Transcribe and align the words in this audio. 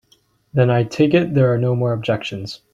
Then 0.51 0.71
I 0.71 0.83
take 0.83 1.13
it 1.13 1.35
there 1.35 1.53
are 1.53 1.59
no 1.59 1.73
objections. 1.85 2.61